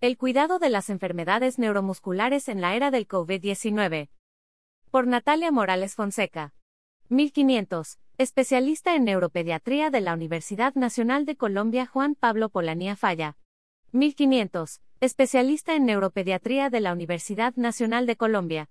El 0.00 0.16
cuidado 0.16 0.60
de 0.60 0.70
las 0.70 0.90
enfermedades 0.90 1.58
neuromusculares 1.58 2.48
en 2.48 2.60
la 2.60 2.76
era 2.76 2.92
del 2.92 3.08
COVID-19. 3.08 4.10
Por 4.92 5.08
Natalia 5.08 5.50
Morales 5.50 5.96
Fonseca. 5.96 6.54
1500. 7.08 7.98
Especialista 8.16 8.94
en 8.94 9.02
neuropediatría 9.02 9.90
de 9.90 10.00
la 10.00 10.14
Universidad 10.14 10.72
Nacional 10.76 11.24
de 11.24 11.34
Colombia 11.34 11.84
Juan 11.86 12.14
Pablo 12.14 12.48
Polanía 12.48 12.94
Falla. 12.94 13.36
1500. 13.90 14.82
Especialista 15.00 15.74
en 15.74 15.86
neuropediatría 15.86 16.70
de 16.70 16.78
la 16.78 16.92
Universidad 16.92 17.56
Nacional 17.56 18.06
de 18.06 18.14
Colombia. 18.14 18.70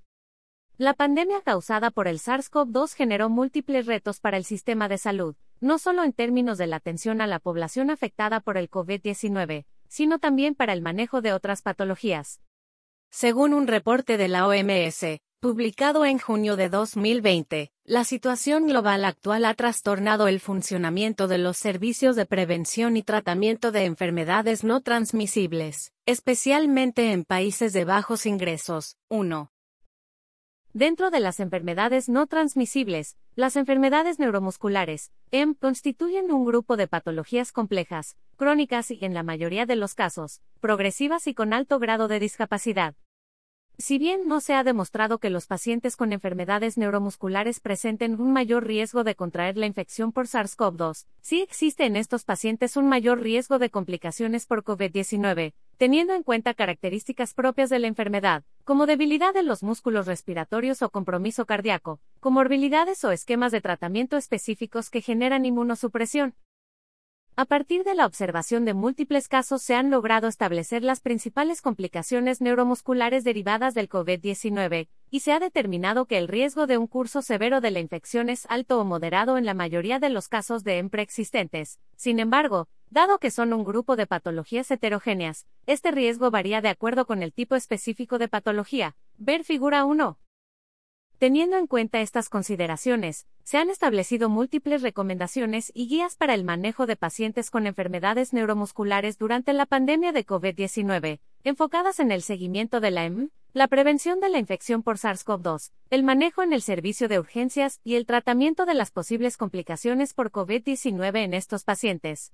La 0.77 0.93
pandemia 0.93 1.41
causada 1.41 1.91
por 1.91 2.07
el 2.07 2.19
SARS-CoV-2 2.19 2.93
generó 2.93 3.27
múltiples 3.27 3.85
retos 3.85 4.21
para 4.21 4.37
el 4.37 4.45
sistema 4.45 4.87
de 4.87 4.97
salud, 4.97 5.35
no 5.59 5.77
solo 5.77 6.05
en 6.05 6.13
términos 6.13 6.57
de 6.57 6.67
la 6.67 6.77
atención 6.77 7.19
a 7.19 7.27
la 7.27 7.39
población 7.39 7.89
afectada 7.89 8.39
por 8.39 8.55
el 8.55 8.69
COVID-19, 8.69 9.65
sino 9.89 10.19
también 10.19 10.55
para 10.55 10.73
el 10.73 10.81
manejo 10.81 11.21
de 11.21 11.33
otras 11.33 11.61
patologías. 11.61 12.41
Según 13.09 13.53
un 13.53 13.67
reporte 13.67 14.17
de 14.17 14.27
la 14.27 14.47
OMS, 14.47 15.19
publicado 15.39 16.03
en 16.05 16.19
junio 16.19 16.55
de 16.55 16.69
2020, 16.69 17.71
la 17.85 18.03
situación 18.03 18.67
global 18.67 19.05
actual 19.05 19.45
ha 19.45 19.53
trastornado 19.53 20.27
el 20.27 20.39
funcionamiento 20.39 21.27
de 21.27 21.37
los 21.37 21.57
servicios 21.57 22.15
de 22.15 22.25
prevención 22.25 22.97
y 22.97 23.03
tratamiento 23.03 23.71
de 23.71 23.85
enfermedades 23.85 24.63
no 24.63 24.81
transmisibles, 24.81 25.93
especialmente 26.05 27.11
en 27.11 27.23
países 27.23 27.71
de 27.73 27.85
bajos 27.85 28.25
ingresos. 28.25 28.97
1. 29.09 29.51
Dentro 30.77 31.09
de 31.09 31.19
las 31.19 31.39
enfermedades 31.39 32.07
no 32.07 32.27
transmisibles, 32.27 33.17
las 33.35 33.55
enfermedades 33.55 34.19
neuromusculares, 34.19 35.11
EM, 35.31 35.55
constituyen 35.55 36.31
un 36.31 36.45
grupo 36.45 36.77
de 36.77 36.87
patologías 36.87 37.51
complejas, 37.51 38.15
crónicas 38.35 38.91
y, 38.91 38.99
en 39.01 39.15
la 39.15 39.23
mayoría 39.23 39.65
de 39.65 39.75
los 39.75 39.95
casos, 39.95 40.43
progresivas 40.59 41.25
y 41.25 41.33
con 41.33 41.51
alto 41.51 41.79
grado 41.79 42.07
de 42.07 42.19
discapacidad. 42.19 42.93
Si 43.79 43.97
bien 43.97 44.27
no 44.27 44.39
se 44.39 44.53
ha 44.53 44.63
demostrado 44.63 45.17
que 45.17 45.31
los 45.31 45.47
pacientes 45.47 45.95
con 45.95 46.13
enfermedades 46.13 46.77
neuromusculares 46.77 47.59
presenten 47.59 48.21
un 48.21 48.31
mayor 48.31 48.67
riesgo 48.67 49.03
de 49.03 49.15
contraer 49.15 49.57
la 49.57 49.65
infección 49.65 50.11
por 50.11 50.27
SARS-CoV-2, 50.27 51.07
sí 51.21 51.41
existe 51.41 51.85
en 51.85 51.95
estos 51.95 52.23
pacientes 52.23 52.77
un 52.77 52.87
mayor 52.87 53.21
riesgo 53.21 53.57
de 53.57 53.71
complicaciones 53.71 54.45
por 54.45 54.63
COVID-19, 54.63 55.53
teniendo 55.77 56.13
en 56.13 56.21
cuenta 56.21 56.53
características 56.53 57.33
propias 57.33 57.71
de 57.71 57.79
la 57.79 57.87
enfermedad, 57.87 58.43
como 58.67 58.85
debilidad 58.85 59.33
de 59.33 59.43
los 59.43 59.63
músculos 59.63 60.07
respiratorios 60.07 60.81
o 60.81 60.89
compromiso 60.89 61.45
cardíaco, 61.45 62.01
comorbilidades 62.19 63.01
o 63.05 63.11
esquemas 63.11 63.53
de 63.53 63.61
tratamiento 63.61 64.17
específicos 64.17 64.89
que 64.89 64.99
generan 64.99 65.45
inmunosupresión. 65.45 66.35
A 67.37 67.45
partir 67.45 67.85
de 67.85 67.95
la 67.95 68.05
observación 68.05 68.65
de 68.65 68.73
múltiples 68.73 69.29
casos 69.29 69.61
se 69.61 69.73
han 69.73 69.89
logrado 69.89 70.27
establecer 70.27 70.83
las 70.83 70.99
principales 70.99 71.61
complicaciones 71.61 72.41
neuromusculares 72.41 73.23
derivadas 73.23 73.73
del 73.73 73.87
COVID-19, 73.87 74.89
y 75.11 75.19
se 75.21 75.31
ha 75.31 75.39
determinado 75.39 76.05
que 76.05 76.17
el 76.17 76.27
riesgo 76.27 76.67
de 76.67 76.77
un 76.77 76.87
curso 76.87 77.21
severo 77.21 77.61
de 77.61 77.71
la 77.71 77.79
infección 77.79 78.27
es 78.29 78.45
alto 78.49 78.81
o 78.81 78.83
moderado 78.83 79.37
en 79.37 79.45
la 79.45 79.53
mayoría 79.53 79.99
de 79.99 80.09
los 80.09 80.27
casos 80.27 80.65
de 80.65 80.79
EM 80.79 80.89
preexistentes. 80.89 81.79
Sin 81.95 82.19
embargo, 82.19 82.67
dado 82.89 83.19
que 83.19 83.31
son 83.31 83.53
un 83.53 83.63
grupo 83.63 83.95
de 83.95 84.07
patologías 84.07 84.69
heterogéneas, 84.71 85.45
este 85.65 85.91
riesgo 85.91 86.31
varía 86.31 86.61
de 86.61 86.69
acuerdo 86.69 87.05
con 87.05 87.23
el 87.23 87.33
tipo 87.33 87.55
específico 87.55 88.17
de 88.17 88.27
patología. 88.27 88.95
Ver 89.17 89.43
figura 89.43 89.85
1. 89.85 90.17
Teniendo 91.17 91.57
en 91.57 91.65
cuenta 91.65 92.01
estas 92.01 92.29
consideraciones, 92.29 93.25
se 93.43 93.57
han 93.57 93.71
establecido 93.71 94.29
múltiples 94.29 94.83
recomendaciones 94.83 95.71
y 95.73 95.87
guías 95.87 96.15
para 96.15 96.35
el 96.35 96.43
manejo 96.43 96.85
de 96.85 96.95
pacientes 96.95 97.49
con 97.49 97.65
enfermedades 97.65 98.33
neuromusculares 98.33 99.17
durante 99.17 99.53
la 99.53 99.65
pandemia 99.65 100.11
de 100.11 100.25
COVID-19, 100.25 101.19
enfocadas 101.43 101.99
en 101.99 102.11
el 102.11 102.21
seguimiento 102.21 102.79
de 102.81 102.91
la 102.91 103.05
EM, 103.05 103.29
la 103.53 103.67
prevención 103.67 104.19
de 104.19 104.29
la 104.29 104.37
infección 104.37 104.83
por 104.83 104.97
SARS-CoV-2, 104.97 105.71
el 105.89 106.03
manejo 106.03 106.43
en 106.43 106.53
el 106.53 106.61
servicio 106.61 107.07
de 107.07 107.17
urgencias 107.17 107.79
y 107.83 107.95
el 107.95 108.05
tratamiento 108.05 108.67
de 108.67 108.75
las 108.75 108.91
posibles 108.91 109.37
complicaciones 109.37 110.13
por 110.13 110.31
COVID-19 110.31 111.23
en 111.23 111.33
estos 111.33 111.63
pacientes. 111.63 112.33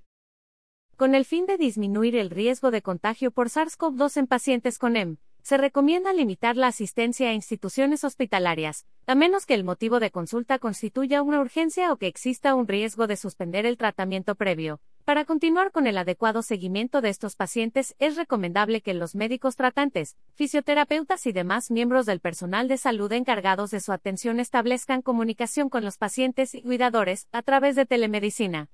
Con 0.96 1.16
el 1.16 1.26
fin 1.26 1.48
de 1.48 1.58
disminuir 1.58 2.16
el 2.16 2.30
riesgo 2.30 2.70
de 2.70 2.84
contagio 2.84 3.32
por 3.32 3.50
SARS-CoV-2 3.50 4.18
en 4.18 4.28
pacientes 4.28 4.78
con 4.78 4.96
EM, 4.96 5.18
se 5.42 5.58
recomienda 5.58 6.14
limitar 6.14 6.56
la 6.56 6.68
asistencia 6.68 7.30
a 7.30 7.34
instituciones 7.34 8.04
hospitalarias, 8.04 8.86
a 9.08 9.16
menos 9.16 9.48
que 9.48 9.56
el 9.56 9.64
motivo 9.64 10.00
de 10.00 10.12
consulta 10.12 10.60
constituya 10.60 11.24
una 11.24 11.42
urgencia 11.42 11.92
o 11.92 11.98
que 11.98 12.06
exista 12.06 12.54
un 12.54 12.68
riesgo 12.68 13.08
de 13.08 13.18
suspender 13.18 13.66
el 13.66 13.76
tratamiento 13.76 14.36
previo. 14.36 14.82
Para 15.04 15.26
continuar 15.26 15.72
con 15.72 15.88
el 15.88 15.98
adecuado 15.98 16.44
seguimiento 16.44 17.02
de 17.02 17.10
estos 17.10 17.36
pacientes, 17.36 17.96
es 17.98 18.16
recomendable 18.16 18.82
que 18.82 18.94
los 18.94 19.16
médicos 19.16 19.56
tratantes, 19.56 20.16
fisioterapeutas 20.36 21.26
y 21.26 21.32
demás 21.32 21.72
miembros 21.72 22.06
del 22.06 22.20
personal 22.20 22.68
de 22.68 22.78
salud 22.78 23.12
encargados 23.12 23.72
de 23.72 23.80
su 23.80 23.92
atención 23.94 24.40
establezcan 24.40 25.02
comunicación 25.02 25.70
con 25.70 25.84
los 25.84 25.98
pacientes 25.98 26.54
y 26.54 26.62
cuidadores 26.62 27.28
a 27.32 27.42
través 27.42 27.76
de 27.76 27.88
telemedicina. 27.88 28.70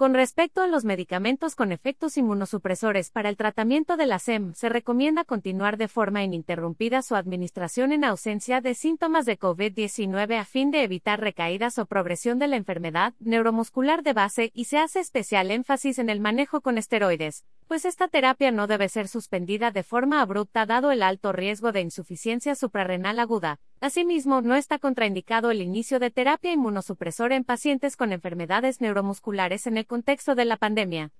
Con 0.00 0.14
respecto 0.14 0.62
a 0.62 0.66
los 0.66 0.86
medicamentos 0.86 1.54
con 1.54 1.72
efectos 1.72 2.16
inmunosupresores 2.16 3.10
para 3.10 3.28
el 3.28 3.36
tratamiento 3.36 3.98
de 3.98 4.06
la 4.06 4.18
SEM, 4.18 4.54
se 4.54 4.70
recomienda 4.70 5.24
continuar 5.24 5.76
de 5.76 5.88
forma 5.88 6.24
ininterrumpida 6.24 7.02
su 7.02 7.16
administración 7.16 7.92
en 7.92 8.04
ausencia 8.04 8.62
de 8.62 8.74
síntomas 8.74 9.26
de 9.26 9.38
COVID-19 9.38 10.38
a 10.38 10.46
fin 10.46 10.70
de 10.70 10.84
evitar 10.84 11.20
recaídas 11.20 11.78
o 11.78 11.84
progresión 11.84 12.38
de 12.38 12.48
la 12.48 12.56
enfermedad 12.56 13.12
neuromuscular 13.20 14.02
de 14.02 14.14
base 14.14 14.50
y 14.54 14.64
se 14.64 14.78
hace 14.78 15.00
especial 15.00 15.50
énfasis 15.50 15.98
en 15.98 16.08
el 16.08 16.18
manejo 16.20 16.62
con 16.62 16.78
esteroides, 16.78 17.44
pues 17.68 17.84
esta 17.84 18.08
terapia 18.08 18.50
no 18.52 18.66
debe 18.66 18.88
ser 18.88 19.06
suspendida 19.06 19.70
de 19.70 19.82
forma 19.82 20.22
abrupta 20.22 20.64
dado 20.64 20.92
el 20.92 21.02
alto 21.02 21.32
riesgo 21.32 21.72
de 21.72 21.82
insuficiencia 21.82 22.54
suprarrenal 22.54 23.18
aguda. 23.18 23.60
Asimismo, 23.82 24.42
no 24.42 24.56
está 24.56 24.78
contraindicado 24.78 25.50
el 25.50 25.62
inicio 25.62 25.98
de 25.98 26.10
terapia 26.10 26.52
inmunosupresora 26.52 27.34
en 27.34 27.44
pacientes 27.44 27.96
con 27.96 28.12
enfermedades 28.12 28.82
neuromusculares 28.82 29.66
en 29.66 29.78
el 29.78 29.86
contexto 29.86 30.34
de 30.34 30.44
la 30.44 30.58
pandemia. 30.58 31.12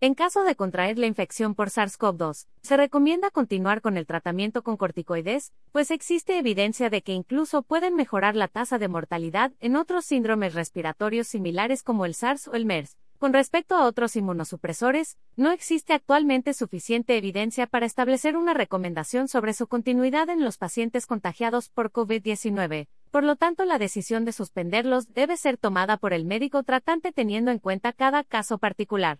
En 0.00 0.14
caso 0.14 0.44
de 0.44 0.54
contraer 0.54 0.96
la 0.96 1.06
infección 1.06 1.56
por 1.56 1.70
SARS-CoV-2, 1.70 2.46
se 2.62 2.76
recomienda 2.76 3.32
continuar 3.32 3.80
con 3.80 3.96
el 3.96 4.06
tratamiento 4.06 4.62
con 4.62 4.76
corticoides, 4.76 5.52
pues 5.72 5.90
existe 5.90 6.38
evidencia 6.38 6.88
de 6.88 7.02
que 7.02 7.14
incluso 7.14 7.62
pueden 7.62 7.96
mejorar 7.96 8.36
la 8.36 8.46
tasa 8.46 8.78
de 8.78 8.86
mortalidad 8.86 9.52
en 9.58 9.74
otros 9.74 10.04
síndromes 10.04 10.54
respiratorios 10.54 11.26
similares 11.26 11.82
como 11.82 12.04
el 12.04 12.14
SARS 12.14 12.46
o 12.46 12.54
el 12.54 12.66
MERS. 12.66 12.96
Con 13.18 13.32
respecto 13.32 13.76
a 13.76 13.86
otros 13.86 14.14
inmunosupresores, 14.16 15.16
no 15.36 15.50
existe 15.50 15.94
actualmente 15.94 16.52
suficiente 16.52 17.16
evidencia 17.16 17.66
para 17.66 17.86
establecer 17.86 18.36
una 18.36 18.52
recomendación 18.52 19.26
sobre 19.28 19.54
su 19.54 19.68
continuidad 19.68 20.28
en 20.28 20.44
los 20.44 20.58
pacientes 20.58 21.06
contagiados 21.06 21.70
por 21.70 21.92
COVID-19. 21.92 22.88
Por 23.10 23.24
lo 23.24 23.36
tanto, 23.36 23.64
la 23.64 23.78
decisión 23.78 24.26
de 24.26 24.32
suspenderlos 24.32 25.14
debe 25.14 25.38
ser 25.38 25.56
tomada 25.56 25.96
por 25.96 26.12
el 26.12 26.26
médico 26.26 26.62
tratante 26.62 27.10
teniendo 27.10 27.50
en 27.50 27.58
cuenta 27.58 27.94
cada 27.94 28.22
caso 28.22 28.58
particular. 28.58 29.18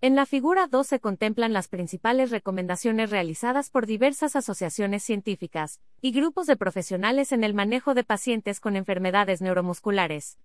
En 0.00 0.16
la 0.16 0.24
figura 0.24 0.66
2 0.66 0.86
se 0.86 0.98
contemplan 0.98 1.52
las 1.52 1.68
principales 1.68 2.30
recomendaciones 2.30 3.10
realizadas 3.10 3.68
por 3.68 3.86
diversas 3.86 4.36
asociaciones 4.36 5.04
científicas 5.04 5.80
y 6.00 6.12
grupos 6.12 6.46
de 6.46 6.56
profesionales 6.56 7.30
en 7.32 7.44
el 7.44 7.52
manejo 7.52 7.92
de 7.92 8.04
pacientes 8.04 8.58
con 8.58 8.74
enfermedades 8.74 9.42
neuromusculares. 9.42 10.38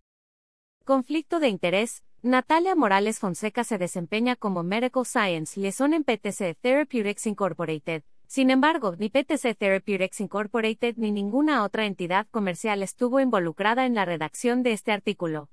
Conflicto 0.84 1.40
de 1.40 1.48
interés. 1.48 2.04
Natalia 2.24 2.76
Morales 2.76 3.20
Fonseca 3.20 3.64
se 3.64 3.78
desempeña 3.78 4.36
como 4.36 4.64
Medical 4.64 5.06
Science 5.06 5.60
Liaison 5.60 5.94
en 5.94 6.04
PTC 6.04 6.58
Therapeutics 6.60 7.28
Incorporated. 7.28 8.02
Sin 8.26 8.50
embargo, 8.50 8.96
ni 8.98 9.10
PTC 9.10 9.56
Therapeutics 9.56 10.20
Incorporated 10.20 10.96
ni 10.98 11.12
ninguna 11.12 11.64
otra 11.64 11.86
entidad 11.86 12.26
comercial 12.32 12.82
estuvo 12.82 13.20
involucrada 13.20 13.86
en 13.86 13.94
la 13.94 14.04
redacción 14.04 14.64
de 14.64 14.74
este 14.74 14.92
artículo. 14.92 15.50